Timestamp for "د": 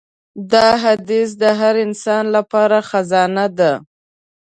1.41-1.43